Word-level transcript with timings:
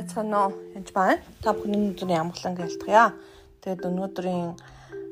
байцгаана 0.00 0.48
уу? 0.48 0.56
Энд 0.72 0.88
байна. 0.96 1.20
Та 1.44 1.52
бүхэн 1.52 1.76
өнөөдрийн 1.76 2.24
амглан 2.24 2.56
гэлтгийа. 2.56 3.12
Тэгээд 3.60 3.84
өнөөдрийн 3.84 4.56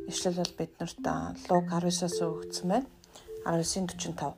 ишлэл 0.08 0.40
бол 0.40 0.56
биднэрт 0.56 1.04
Луг 1.52 1.64
19-аас 1.68 2.16
өгсөн 2.24 2.68
байна. 2.72 2.88
19:45. 3.44 4.32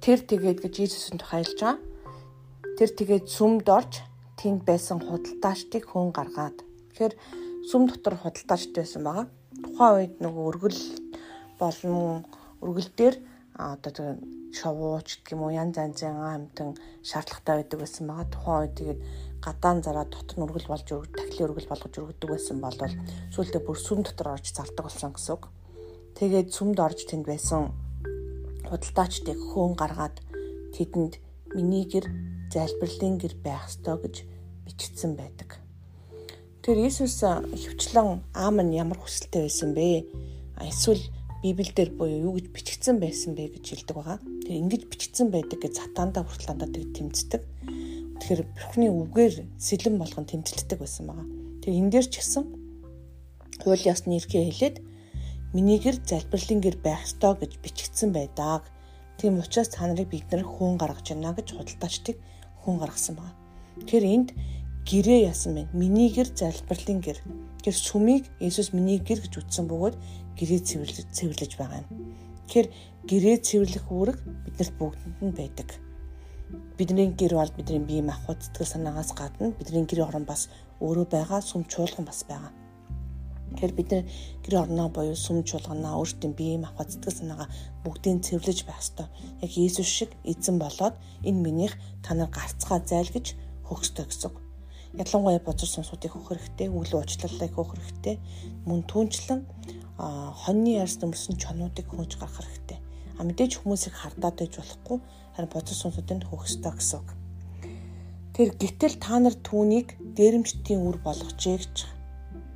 Тэр 0.00 0.18
тэгээд 0.24 0.58
гэж 0.64 0.74
Иесусэнд 0.80 1.20
тухайлж 1.20 1.60
байгаа. 1.60 1.76
Тэр 2.80 2.90
тэгээд 2.96 3.26
сүмд 3.28 3.68
орж 3.68 4.00
тэнд 4.40 4.64
байсан 4.64 5.04
худалдаачдыг 5.04 5.84
хүн 5.84 6.08
гаргаад. 6.16 6.64
Тэгэхээр 6.96 7.14
сүм 7.68 7.92
дотор 7.92 8.16
худалдаачд 8.16 8.72
байсан 8.72 9.04
байгаа. 9.04 9.26
Тухайн 9.60 9.96
үед 10.00 10.14
нөгөө 10.24 10.44
өргөл 10.48 10.80
болон 11.60 12.24
өргөл 12.64 12.90
дээр 12.96 13.16
одоо 13.58 14.22
шовууч 14.54 15.08
гэх 15.26 15.34
юм 15.34 15.42
уу 15.42 15.52
янз 15.52 15.76
янзын 15.76 16.14
амтан 16.14 16.78
шаардлагатай 17.02 17.54
байдаг 17.58 17.78
байсан 17.82 18.06
байгаа. 18.06 18.30
Тухайн 18.30 18.62
үед 18.62 18.74
тэгээд 18.78 19.00
гадаан 19.44 19.78
зараа 19.82 20.06
дотор 20.06 20.36
нь 20.38 20.44
өргөл 20.46 20.70
болж 20.70 20.86
тахлын 20.86 21.46
өргөл 21.50 21.70
болгож 21.70 21.94
өргөдөг 21.98 22.28
байсан 22.30 22.56
бол 22.62 22.78
сүүлдээ 23.34 23.62
бүр 23.66 23.78
сүм 23.78 24.00
дотор 24.06 24.38
орж 24.38 24.46
зардаг 24.54 24.84
болсон 24.86 25.10
гэсэн 25.12 25.34
үг. 25.34 25.44
Тэгээд 26.18 26.48
сүмд 26.54 26.78
орж 26.78 27.00
тэнд 27.10 27.26
байсан 27.26 27.74
худалдаачдыг 28.70 29.38
хөөн 29.50 29.74
гаргаад 29.74 30.16
тэдэнд 30.74 31.14
миний 31.54 31.84
гэр 31.86 32.06
залбирлын 32.52 33.18
гэр 33.18 33.34
байх 33.42 33.66
ёстой 33.66 33.96
гэж 34.02 34.16
бичигдсэн 34.66 35.12
байдаг. 35.18 35.58
Тэр 36.62 36.76
Иесус 36.84 37.22
хөвчлэн 37.22 38.20
аам 38.34 38.56
нь 38.62 38.76
ямар 38.76 38.98
хүсэлтэй 39.00 39.46
байсан 39.46 39.70
бэ? 39.72 40.04
Эсвэл 40.60 41.04
Библиэлд 41.42 41.94
буюу 41.94 42.18
юу 42.28 42.32
гэж 42.34 42.50
бичигдсэн 42.50 42.98
байсан 42.98 43.38
бэ 43.38 43.54
гэж 43.54 43.64
хэлдэг 43.70 43.94
байгаа. 43.94 44.18
Тэр 44.42 44.58
ингэж 44.58 44.82
бичигдсэн 44.90 45.30
байдаг 45.30 45.62
гэж 45.62 45.72
сатаандаа 45.78 46.26
хүртэл 46.26 46.50
дандаа 46.50 46.70
тэг 46.74 46.90
тэмцдэг. 46.98 47.42
Тэгэхээр 48.18 48.42
Бурхны 48.42 48.86
үгээр 48.90 49.34
сэлэн 49.54 49.96
болгон 50.02 50.26
тэмцэлтдэг 50.26 50.78
байсан 50.82 51.04
байгаа. 51.06 51.26
Тэр 51.62 51.72
энэ 51.78 51.90
дээр 51.94 52.06
ч 52.10 52.14
гэсэн 52.18 52.42
хууль 53.62 53.86
ёсны 53.86 54.18
эрхээ 54.18 54.44
хэлээд 54.50 54.76
минийгэр 55.54 55.96
залбирлын 56.02 56.58
гэр 56.58 56.76
байх 56.82 57.06
ёстой 57.06 57.38
гэж 57.38 57.52
бичигдсэн 57.62 58.10
байдаг. 58.10 58.66
Тийм 59.22 59.38
учраас 59.38 59.70
та 59.70 59.86
нарыг 59.86 60.10
бид 60.10 60.26
нар 60.34 60.42
хөөн 60.42 60.74
гаргаж 60.74 61.14
байна 61.14 61.38
гэж 61.38 61.54
худалдаачдыг 61.54 62.16
хүн 62.66 62.82
гаргасан 62.82 63.14
байна. 63.14 63.38
Тэгэхээр 63.86 64.06
энд 64.10 64.28
гэрээ 64.88 65.28
ясан 65.28 65.52
байна. 65.54 65.70
Миний 65.76 66.08
гэр 66.08 66.32
залбирлын 66.32 67.00
гэр. 67.04 67.18
Тэр 67.60 67.76
сүмийг 67.76 68.24
Иесус 68.40 68.72
миний 68.72 68.96
гэр 68.96 69.20
гэж 69.20 69.36
үтсэн 69.36 69.68
бөгөөд 69.68 69.96
гэрээ 70.40 70.60
цэвэрлэж 71.12 71.52
байгаа 71.60 71.84
юм. 71.84 71.88
Тэгэхээр 72.48 72.68
гэрээ 73.04 73.36
цэвэрлэх 73.44 73.84
үүрэг 73.92 74.18
биднэрт 74.24 74.74
бүгдэнд 74.80 75.20
нь 75.20 75.36
байдаг. 75.36 75.68
Бидний 76.80 77.12
гэр 77.12 77.36
бол 77.36 77.52
бидний 77.52 77.84
бие 77.84 78.00
махбод 78.00 78.40
сэтгэл 78.40 78.72
санаагаас 78.72 79.12
гадна 79.12 79.52
бидний 79.52 79.84
гэр 79.84 80.08
орон 80.08 80.24
бас 80.24 80.48
өөрөө 80.80 81.06
байгаа 81.12 81.44
сүм 81.44 81.68
чуулган 81.68 82.08
бас 82.08 82.24
байгаа. 82.24 82.52
Тэгэхээр 83.52 83.76
бид 83.76 83.88
нар 83.92 84.04
гэр 84.40 84.54
орноо 84.64 84.88
боيو 84.88 85.12
сүм 85.12 85.44
чуулганаа 85.44 86.00
өөртөө 86.00 86.32
бие 86.32 86.56
махбод 86.56 86.88
сэтгэл 86.88 87.20
санаагаа 87.20 87.48
бүгдийг 87.84 88.24
цэвэрлэж 88.24 88.64
байх 88.64 88.80
ёстой. 88.80 89.12
Яг 89.44 89.52
Иесус 89.52 89.84
шиг 89.84 90.16
эзэн 90.24 90.56
болоод 90.56 90.96
энэ 91.28 91.42
минийх 91.44 91.76
та 92.00 92.16
нар 92.16 92.32
гарцгаа 92.32 92.80
зайлгаж 92.80 93.36
хөгсдөө 93.68 94.06
гэсэн. 94.08 94.47
Ялангуяа 94.96 95.40
бузар 95.44 95.68
сонсуудыг 95.68 96.12
хөх 96.16 96.32
хэрэгтэй, 96.32 96.68
үйл 96.72 96.92
уучлалыг 96.96 97.52
хөх 97.52 97.76
хэрэгтэй, 97.76 98.16
мөн 98.64 98.88
түнчлэн 98.88 99.44
хоньны 99.98 100.80
ярьс 100.80 100.96
нөмсөн 101.02 101.36
чонуудыг 101.36 101.92
хөөж 101.92 102.16
гарах 102.16 102.40
хэрэгтэй. 102.40 102.78
А 103.18 103.26
мэдээж 103.26 103.60
хүмүүсийг 103.60 103.94
хардаад 103.98 104.40
байж 104.40 104.54
болохгүй 104.56 104.98
харин 105.34 105.50
бодис 105.52 105.82
сүнсүүдэнд 105.82 106.24
хөхстой 106.30 106.72
гэсэн 106.72 106.98
үг. 107.02 107.08
Тэр 108.32 108.48
гítэл 108.54 108.96
та 109.02 109.18
нар 109.18 109.34
түүнийг 109.34 109.98
дээрэмчтийн 110.16 110.80
үр 110.86 111.02
болгожээ 111.02 111.58
гэж. 111.58 111.76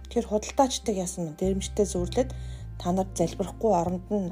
Тэр 0.08 0.24
худалдаачдаг 0.30 0.94
яасан 0.94 1.34
нь 1.34 1.36
дээрэмчтэй 1.36 1.86
зөөрлөд 1.90 2.30
та 2.78 2.88
нар 2.94 3.10
залбирахгүй 3.12 3.72
оронд 3.74 4.06
нь 4.08 4.30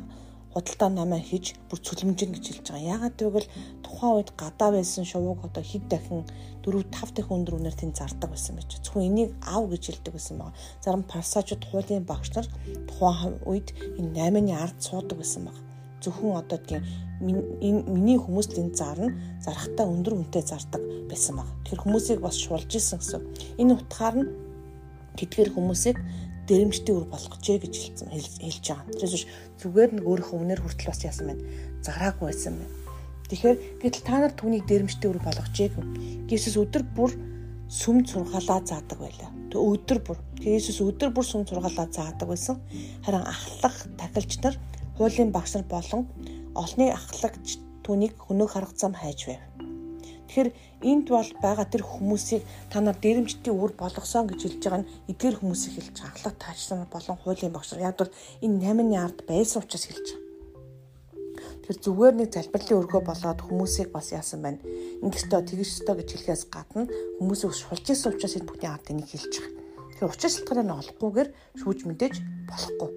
худалдаа 0.55 0.91
намаа 0.91 1.23
хийж 1.23 1.55
бүр 1.71 1.79
цөлмжин 1.79 2.35
гэж 2.35 2.45
хэлж 2.51 2.67
байгаа. 2.75 2.91
Яагаад 2.95 3.17
гэвэл 3.23 3.49
тухайн 3.87 4.15
үед 4.19 4.31
гадаа 4.35 4.71
байсан 4.75 5.07
шувууг 5.07 5.47
одоо 5.47 5.63
хэд 5.63 5.85
дахин 5.87 6.27
4 6.67 6.91
5 6.91 7.15
дахин 7.15 7.37
өндөр 7.39 7.55
үнээр 7.63 7.77
тэнд 7.79 7.95
зардаг 7.95 8.31
байсан 8.35 8.59
байж. 8.59 8.83
Зөвхөн 8.83 9.07
энийг 9.07 9.31
ав 9.47 9.71
гэж 9.71 9.83
хэлдэг 9.87 10.13
байсан 10.15 10.37
байгаа. 10.43 10.59
Зарим 10.83 11.05
парсажууд 11.07 11.63
хуулийн 11.71 12.03
багш 12.03 12.35
нар 12.35 12.47
тухайн 12.91 13.39
үед 13.47 13.69
энэ 13.99 14.11
8-ны 14.19 14.53
ард 14.59 14.79
суудаг 14.83 15.17
байсан 15.23 15.47
байгаа. 15.47 15.65
Зөвхөн 16.03 16.35
одоо 16.43 16.59
тийм 16.59 16.83
энэ 17.23 17.87
миний 17.87 18.19
хүмүүст 18.19 18.59
энэ 18.59 18.75
зарна 18.75 19.15
зарахтаа 19.39 19.87
өндөр 19.87 20.19
үнэтэй 20.19 20.43
зардаг 20.43 20.83
байсан 21.07 21.39
байгаа. 21.39 21.57
Тэр 21.63 21.79
хүмүүсийг 21.79 22.19
бас 22.19 22.35
шулж 22.35 22.71
исэн 22.75 22.99
гэсэн. 22.99 23.23
Энэ 23.63 23.79
утгаар 23.79 24.17
нь 24.19 24.29
тэдгээр 25.15 25.51
хүмүүсийг 25.55 25.97
дэрэмжтэй 26.51 26.95
үр 26.95 27.07
болгожээ 27.07 27.59
гэж 27.63 27.75
хэлсэн 27.79 28.09
хэлж 28.11 28.65
байгаа. 28.67 28.91
Тэрээс 28.99 29.15
биш 29.15 29.27
зүгээр 29.63 29.91
нэг 29.95 30.05
өөрийнхөө 30.11 30.39
үнээр 30.43 30.61
хүртэл 30.67 30.91
бас 30.91 31.03
яасан 31.07 31.27
байна. 31.31 31.43
Зараагүй 31.87 32.27
байсан 32.27 32.55
байна. 32.59 32.75
Тэгэхээр 33.31 33.59
гэтэл 33.79 34.03
та 34.03 34.15
нар 34.19 34.35
түүнийг 34.35 34.67
дэрэмжтэй 34.67 35.07
үр 35.07 35.23
болгожээ 35.23 35.69
гэв. 35.71 35.87
Иесус 36.27 36.59
өдөр 36.59 36.83
бүр 36.83 37.15
сүм 37.71 38.03
сургаалаа 38.03 38.61
заадаг 38.67 38.99
байлаа. 38.99 39.31
Тэг 39.55 39.61
өдөр 39.63 39.99
бүр. 40.03 40.19
Тэгээ 40.43 40.59
Иесус 40.59 40.83
өдөр 40.83 41.15
бүр 41.15 41.27
сүм 41.27 41.47
сургаалаа 41.47 41.87
заадаг 41.87 42.27
байсан. 42.27 42.59
Харин 43.07 43.23
ахлах 43.23 43.77
тахилч 43.95 44.43
нар, 44.43 44.59
хуулийн 44.99 45.31
багш 45.31 45.55
нар 45.55 45.67
болон 45.71 46.11
олны 46.59 46.91
ахлагч 46.91 47.63
түүнийг 47.87 48.19
хөнөөх 48.19 48.59
арга 48.59 48.75
зам 48.75 48.99
хайж 48.99 49.31
байв. 49.31 49.70
Тэгэхээр 50.31 50.55
энд 50.87 51.07
бол 51.11 51.31
байгаа 51.43 51.67
тэр 51.67 51.83
хүмүүсийг 51.83 52.47
та 52.71 52.79
нар 52.79 52.95
дээрэмчтийн 53.03 53.51
үр 53.51 53.75
болгосон 53.75 54.31
гэж 54.31 54.41
хэлж 54.47 54.63
байгаа 54.63 54.81
нь 54.87 54.91
эдгээр 55.11 55.43
хүмүүсийг 55.43 55.75
хэлж 55.75 55.97
байгаа. 55.99 56.15
Ахлах 56.15 56.37
таашсан 56.39 56.87
болон 56.87 57.19
хуулийн 57.19 57.51
багш 57.51 57.75
нар 57.75 57.91
яг 57.91 57.99
бол 57.99 58.15
энэ 58.39 58.63
8-ны 58.63 58.95
ард 58.95 59.19
байсан 59.27 59.67
учраас 59.67 59.91
хэлж 59.91 60.07
байгаа. 60.07 60.31
Тэгэхээр 61.67 61.83
зүгээр 61.83 62.15
нэг 62.15 62.29
залбирлын 62.31 62.79
өргөө 62.79 63.03
болоод 63.11 63.41
хүмүүсийг 63.43 63.91
бас 63.91 64.15
яасан 64.15 64.39
байна. 64.47 64.63
Ингэстөө 65.03 65.41
тэгэж 65.51 65.69
өстөө 65.83 65.95
гэж 65.99 66.09
хэлэхээс 66.15 66.45
гадна 66.47 66.87
хүмүүсийг 67.19 67.51
шулж 67.51 67.87
исэн 67.91 68.15
учраас 68.15 68.39
энэ 68.39 68.47
бүхний 68.47 68.71
ард 68.71 68.87
энийг 68.87 69.11
хэлж 69.11 69.35
байгаа. 69.35 69.55
Тэгэхээр 69.99 70.15
учир 70.15 70.31
шалтгааныг 70.31 70.67
нь 70.71 70.79
олохгүйгээр 70.79 71.29
шүүж 71.59 71.79
мэдээж 71.91 72.15
болохгүй. 72.47 72.91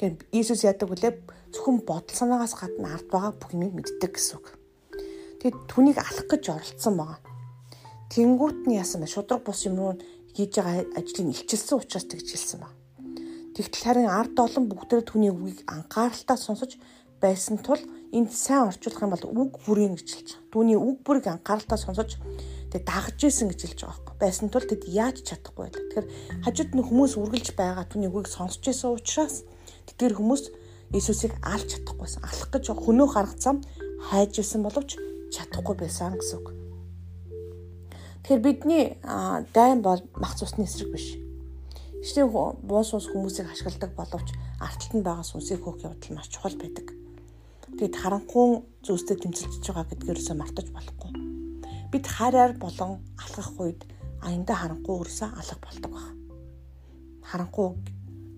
Тэгэхээр 0.00 0.14
Иесус 0.32 0.64
яадаг 0.64 0.88
вүлээ 0.88 1.12
зөвхөн 1.52 1.84
бодол 1.84 2.16
санаагаас 2.16 2.56
гадна 2.56 2.96
ард 2.96 3.08
байгаа 3.12 3.32
бүх 3.36 3.52
юмыг 3.52 3.76
мэддэг 3.76 4.16
гэсэн 4.16 4.40
үг. 4.40 4.59
Тэгэд 5.40 5.56
түүнийг 5.72 5.96
алах 5.96 6.28
гэж 6.28 6.44
оролцсон 6.52 6.94
байгаа. 7.00 7.20
Тэнгүүт 8.12 8.68
нь 8.68 8.76
яасан 8.76 9.00
бэ? 9.00 9.08
Шудраг 9.08 9.40
бус 9.40 9.64
юм 9.64 9.80
руу 9.80 9.96
хийж 10.36 10.52
байгаа 10.60 10.84
ажлыг 11.00 11.32
илчилсэн 11.32 11.80
учраас 11.80 12.04
тэгж 12.04 12.28
хэлсэн 12.28 12.60
байна. 12.60 12.76
Тэгтэл 13.56 13.84
харин 13.88 14.08
ард 14.12 14.36
олон 14.36 14.68
бүгдээ 14.68 15.00
түүний 15.08 15.32
үгийг 15.32 15.64
анхааралтай 15.64 16.36
сонсож 16.36 16.76
байсан 17.24 17.56
тул 17.64 17.80
энд 18.12 18.30
сайн 18.36 18.68
орчуулах 18.68 19.00
юм 19.00 19.12
бол 19.16 19.26
үг 19.26 19.52
бүрийн 19.64 19.96
гэж 19.96 20.08
хэлж 20.12 20.28
байгаа. 20.28 20.52
Түүний 20.52 20.78
үг 20.78 20.98
бүрийг 21.08 21.26
анхааралтай 21.32 21.78
сонсож 21.80 22.10
тэг 22.68 22.82
дагж 22.84 23.18
исэн 23.24 23.48
гэж 23.48 23.60
хэлж 23.64 23.80
байгаа 23.80 23.96
байхгүй. 23.96 24.16
Байсан 24.20 24.48
тул 24.52 24.66
тэд 24.68 24.82
яаж 24.86 25.16
чадахгүй 25.24 25.66
байлаа. 25.66 25.82
Тэгэхээр 25.88 26.08
хажууд 26.44 26.70
нь 26.76 26.86
хүмүүс 26.86 27.12
үргэлж 27.18 27.48
байгаа 27.58 27.84
түүний 27.90 28.10
үгийг 28.12 28.28
сонсож 28.30 28.64
исэн 28.68 28.92
учраас 28.92 29.42
тэдгээр 29.88 30.14
хүмүүс 30.20 30.44
Иесусыг 30.90 31.38
алж 31.46 31.70
чадахгүйсэн. 31.70 32.26
Алах 32.26 32.50
гэж 32.50 32.74
хөнөөх 32.74 33.14
арга 33.14 33.38
зам 33.38 33.62
хайж 34.10 34.42
исэн 34.42 34.66
боловч 34.66 34.98
чадахгүй 35.34 35.76
байсан 35.78 36.18
гэсэн 36.18 36.38
үг. 36.38 36.48
Тэгэхээр 38.22 38.42
бидний 38.44 38.84
дайн 39.54 39.82
бол 39.82 40.02
мах 40.14 40.34
цусны 40.36 40.64
эсрэг 40.68 40.92
биш. 40.92 41.16
Иштэй 42.04 42.24
буус 42.28 42.94
ус 42.94 43.06
хүмүүсийг 43.08 43.48
ашигладаг 43.50 43.92
боловч 43.96 44.28
арталтанд 44.60 45.04
байгаа 45.04 45.24
сүнсийг 45.24 45.60
хөөх 45.64 45.84
явдал 45.84 46.16
маш 46.16 46.28
чухал 46.28 46.56
байдаг. 46.56 46.92
Тэгэд 47.78 47.96
харанхуй 47.96 48.64
зүйлстэй 48.84 49.16
тэмцэлж 49.20 49.64
байгаа 49.64 49.88
гэдгээрөөсөө 49.88 50.36
мартаж 50.36 50.66
болохгүй. 50.72 51.10
Бид 51.92 52.04
хараар 52.06 52.52
болон 52.60 53.00
алхах 53.16 53.52
үед 53.60 53.80
аянда 54.20 54.54
харанхуй 54.54 54.94
өрөөсөө 55.00 55.28
алга 55.40 55.56
болдог 55.64 55.90
баг. 55.92 56.08
Харанхуй 57.24 57.68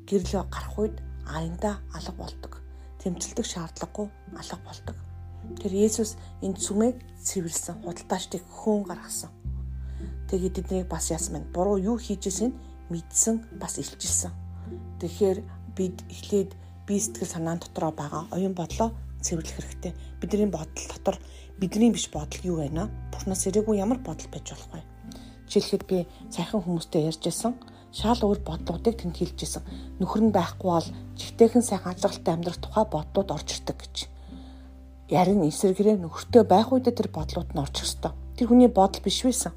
гэрэл 0.07 0.47
гарах 0.47 0.79
үед 0.79 0.97
аянда 1.27 1.83
алга 1.95 2.13
болдог. 2.19 2.53
Тэмцэлдэх 3.03 3.47
шаардлагагүй 3.47 4.07
алга 4.39 4.59
болдог. 4.67 4.97
Тэр 5.61 5.73
Есүс 5.73 6.17
энэ 6.43 6.59
цүмийг 6.59 6.97
цэвэрлсэн, 7.23 7.83
худалдаачдыг 7.83 8.43
хөөн 8.47 8.83
гаргасан. 8.87 9.31
Тэгээд 10.31 10.55
тэднийг 10.65 10.89
бас 10.89 11.11
яасан 11.11 11.39
байна. 11.39 11.53
Буруу 11.55 11.79
юу 11.79 11.97
хийжсэн 11.99 12.51
мэдсэн, 12.91 13.59
бас 13.61 13.79
илчилсэн. 13.79 14.33
Тэгэхээр 15.01 15.39
бид 15.77 15.97
эхлээд 16.09 16.51
бие 16.87 17.01
сэтгэл 17.01 17.29
санаан 17.29 17.59
дотроо 17.61 17.93
байгаа 17.93 18.27
оюун 18.35 18.55
бодлоо 18.55 18.91
цэвэрлэх 19.21 19.57
хэрэгтэй. 19.57 19.93
Бидний 20.21 20.51
бодол 20.51 20.87
дотор 20.89 21.17
бидний 21.59 21.91
биш 21.93 22.11
бодол 22.11 22.43
юу 22.43 22.57
байна? 22.63 22.91
Бурхнаас 23.13 23.47
ирээгүй 23.47 23.79
ямар 23.79 23.99
бодол 23.99 24.29
байж 24.33 24.47
болох 24.51 24.71
вэ? 24.73 24.83
Жишээлхэд 25.49 25.85
би 25.87 25.99
сайхан 26.31 26.63
хүмүүстэй 26.63 27.07
ярьж 27.07 27.23
байсан 27.23 27.55
шал 27.93 28.21
өөр 28.25 28.41
бодлогуудыг 28.41 28.97
тэнд 28.97 29.17
хэлж 29.21 29.39
исэн. 29.45 29.63
Нөхөр 30.01 30.23
нь 30.25 30.33
байхгүй 30.33 30.71
бол 30.73 30.89
жигтэйхэн 31.21 31.61
сайхан 31.61 31.93
ажиглалтай 31.93 32.33
амьдрах 32.35 32.57
тухай 32.57 32.85
бодлууд 32.89 33.31
орж 33.37 33.49
ирдэг 33.61 33.77
гэж 33.77 33.97
ярин 35.13 35.45
эсрэгээрээ 35.45 36.01
нөхөртөө 36.01 36.43
байх 36.49 36.73
үедээ 36.73 36.97
тэр 36.97 37.09
бодлууд 37.13 37.53
нь 37.53 37.61
орчих 37.61 37.85
ёстой. 37.85 38.17
Тэр 38.41 38.49
хүний 38.49 38.73
бодол 38.73 39.05
биш 39.05 39.21
байсан. 39.21 39.53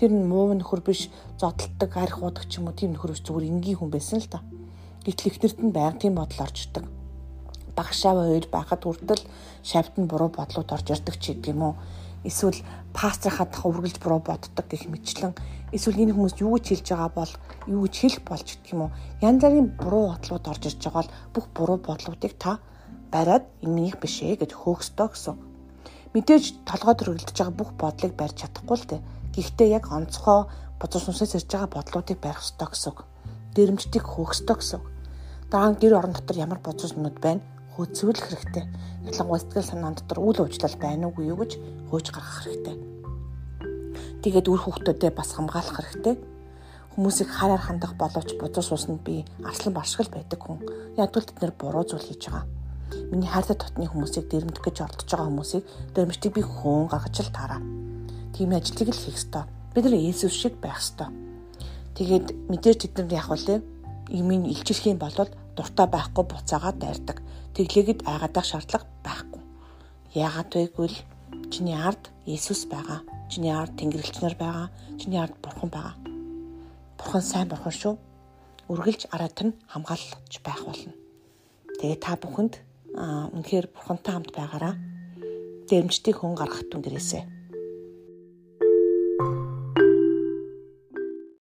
Тэр 0.00 0.16
нь 0.16 0.24
муу 0.24 0.56
нөхөр 0.56 0.80
биш, 0.80 1.12
зодтолдог, 1.36 1.92
арх 1.92 2.24
удаг 2.24 2.48
ч 2.48 2.56
юм 2.56 2.72
уу 2.72 2.74
тийм 2.74 2.96
нөхөр 2.96 3.12
биш 3.12 3.22
зүгээр 3.22 3.52
энгийн 3.52 3.76
хүн 3.76 3.92
байсан 3.92 4.24
л 4.24 4.32
та. 4.32 4.40
Гэтэл 5.04 5.28
ихнэрт 5.28 5.58
нь 5.60 5.76
байнга 5.76 6.00
тийм 6.00 6.16
бодол 6.16 6.40
орж 6.40 6.56
ирдэг. 6.64 6.84
Багшаав 7.76 8.16
хоёр 8.16 8.46
байхад 8.48 8.80
хүртэл 8.80 9.22
шавьд 9.60 9.94
нь 10.00 10.08
буруу 10.08 10.32
бодлууд 10.32 10.72
орж 10.72 10.86
ирдэг 10.88 11.16
ч 11.20 11.36
гэдэг 11.36 11.52
юм 11.52 11.62
уу. 11.62 11.74
Эсвэл 12.24 12.58
пастрахаа 12.96 13.46
дах 13.46 13.68
үргэлж 13.68 14.00
буруу 14.00 14.24
боддог 14.24 14.66
гэх 14.66 14.90
мэтчлэн 14.90 15.36
эсвэл 15.70 16.02
энэ 16.02 16.16
хүмүүс 16.16 16.40
юу 16.42 16.58
гэж 16.58 16.66
хэлж 16.74 16.86
байгаа 16.90 17.12
бол 17.14 17.32
юу 17.70 17.86
гэж 17.86 17.94
хэлэх 17.94 18.22
болж 18.26 18.46
гэдэг 18.50 18.72
юм 18.74 18.82
уу. 18.88 18.96
Янз 19.22 19.38
бүрийн 19.44 19.68
буруу 19.78 20.10
бодлууд 20.10 20.44
орж 20.50 20.62
ирж 20.66 20.80
байгаа 20.82 20.98
бол 20.98 21.14
бүх 21.30 21.46
буруу 21.54 21.78
бодлуудыг 21.78 22.34
та 22.34 22.58
бариад 23.12 23.44
энэ 23.64 23.74
минийх 23.74 23.96
биш 24.00 24.22
ээ 24.22 24.40
гэж 24.40 24.52
хөөхсдөө 24.54 25.08
гэсэн. 25.12 25.36
Мэдээж 26.14 26.44
толгойд 26.68 27.02
өргөлдөж 27.04 27.36
байгаа 27.36 27.56
бүх 27.58 27.70
бодлыг 27.76 28.12
барьж 28.16 28.36
чадахгүй 28.40 28.76
л 28.78 28.88
дээ. 28.88 29.00
Гэхдээ 29.34 29.68
яг 29.76 29.84
онцгой 29.92 30.48
бузар 30.80 31.02
сүнсээс 31.04 31.36
ирж 31.36 31.48
байгаа 31.52 31.70
бодлуудыг 31.74 32.18
барих 32.20 32.40
ёстой 32.40 32.68
гэсэн. 32.70 32.94
Дэрэмжтийг 33.54 34.04
хөөх 34.08 34.32
ёстой 34.36 34.56
гэсэн. 34.56 34.80
Дараа 35.50 35.70
нь 35.72 35.80
гэр 35.80 35.98
орон 35.98 36.14
дотор 36.16 36.36
ямар 36.36 36.60
бузар 36.64 36.90
сүнүүд 36.92 37.16
байна 37.20 37.44
хөөцөвлөх 37.76 38.26
хэрэгтэй. 38.26 38.64
Ялангуяа 39.08 39.40
сэтгэл 39.42 39.70
санаан 39.70 39.94
дотор 39.96 40.18
үйл 40.24 40.42
уучлал 40.42 40.76
байна 40.80 41.08
уугүй 41.08 41.30
юу 41.30 41.38
гэж 41.40 41.52
хөөж 41.88 42.06
гаргах 42.10 42.40
хэрэгтэй. 42.44 42.76
Тэгээд 44.24 44.50
үр 44.50 44.60
хүүхдүүдэд 44.64 45.14
бас 45.14 45.30
хамгаалах 45.36 45.76
хэрэгтэй 45.78 46.16
хүмүүсийг 46.98 47.30
хараар 47.30 47.62
хандах 47.62 47.94
боловч 47.94 48.34
бузар 48.42 48.66
суусанд 48.66 49.06
би 49.06 49.22
арслан 49.46 49.70
баршгал 49.70 50.10
байдаг 50.10 50.42
хүн. 50.42 50.58
Ядгүй 50.98 51.22
тэд 51.22 51.38
нэр 51.38 51.54
буруу 51.54 51.86
зүйл 51.86 52.02
хийж 52.02 52.26
байгаа. 52.26 52.42
Миний 53.10 53.28
хайртай 53.28 53.56
дотны 53.56 53.88
хүмүүсийг 53.88 54.28
дэрэмдэх 54.28 54.64
гэж 54.64 54.76
оролдож 54.84 55.08
байгаа 55.08 55.28
хүмүүсийг 55.28 55.64
дэрэмжтийг 55.94 56.32
би 56.34 56.42
хөөн 56.42 56.88
гаргаж 56.88 57.16
л 57.24 57.34
таараа. 57.34 57.60
Тийм 58.32 58.52
ажлыг 58.52 58.88
л 58.88 59.02
хийх 59.02 59.16
ёстой. 59.16 59.44
Бид 59.74 59.84
нар 59.84 59.96
Есүс 59.96 60.32
шиг 60.32 60.54
байх 60.60 60.80
ёстой. 60.80 61.08
Тэгээд 61.96 62.26
мэдээж 62.48 62.78
тэд 62.86 62.94
нар 63.00 63.12
яг 63.18 63.28
үлээ 63.32 63.58
имийн 64.14 64.46
илчилэх 64.46 64.86
юм 64.86 64.98
бол 65.02 65.16
дуртай 65.56 65.86
байхгүй 65.90 66.24
буцаагаад 66.24 66.78
дайрдаг. 66.78 67.18
Тэглээгэд 67.54 68.06
айгаадах 68.06 68.46
шаардлага 68.46 68.86
байхгүй. 69.02 69.42
Яагаад 70.14 70.50
вэ 70.54 70.70
гэвэл 70.70 70.98
чиний 71.50 71.74
ард 71.74 72.12
Есүс 72.24 72.70
байгаа. 72.70 73.02
Чиний 73.28 73.50
ард 73.50 73.74
Тэнгэрлэгчнэр 73.76 74.36
байгаа. 74.38 74.70
Чиний 75.00 75.18
ард 75.18 75.34
Бурхан 75.42 75.68
байгаа. 75.68 75.96
Бурхан 76.98 77.22
сайн 77.22 77.48
бурхан 77.48 77.74
шүү. 77.74 77.94
Үргэлж 78.70 79.10
араат 79.10 79.38
нь 79.42 79.56
хамгаалж 79.66 80.38
байх 80.44 80.62
болно. 80.62 80.92
Тэгээ 81.82 81.98
та 81.98 82.14
бүхэнд 82.20 82.67
үнэхээр 83.34 83.66
бурхантай 83.72 84.12
хамт 84.14 84.30
байгаараа. 84.34 84.74
Дэмжтийг 85.68 86.16
хүн 86.18 86.34
гаргах 86.34 86.66
түн 86.70 86.82
гэрээсээ 86.82 87.37